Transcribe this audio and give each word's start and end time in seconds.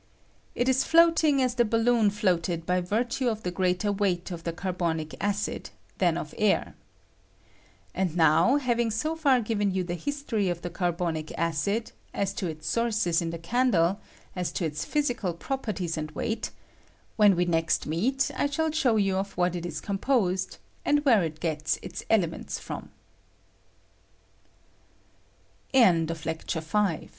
]It 0.55 0.67
is 0.67 0.83
floating 0.83 1.43
as 1.43 1.53
the 1.53 1.63
balloon 1.63 2.09
floated 2.09 2.65
by 2.65 2.81
virtue 2.81 3.27
of 3.29 3.43
the 3.43 3.51
greater 3.51 3.91
weight 3.91 4.31
of 4.31 4.45
the 4.45 4.51
carbonic 4.51 5.13
acid 5.23 5.69
than 5.99 6.17
of 6.17 6.31
the 6.31 6.39
air. 6.39 6.73
And 7.93 8.17
now, 8.17 8.55
having 8.55 8.89
so 8.89 9.15
far 9.15 9.41
given 9.41 9.69
you 9.69 9.85
ttjie 9.85 9.97
history 9.99 10.49
of 10.49 10.63
the 10.63 10.71
carbonic 10.71 11.31
acid, 11.37 11.91
as 12.15 12.33
to 12.33 12.47
its 12.47 12.67
sources 12.67 13.21
in" 13.21 13.29
the 13.29 13.37
candle, 13.37 13.99
as 14.35 14.51
to 14.53 14.65
ite 14.65 14.77
physical 14.77 15.35
properties 15.35 15.97
and 15.97 16.09
weight, 16.13 16.49
when 17.15 17.35
we 17.35 17.45
next 17.45 17.85
meet 17.85 18.31
I 18.35 18.47
shall 18.47 18.71
show 18.71 18.95
you 18.95 19.17
of 19.17 19.33
what 19.37 19.55
it 19.55 19.67
is 19.67 19.79
composed, 19.79 20.57
and 20.83 21.05
where 21.05 21.21
it 21.21 21.39
gets 21.39 21.77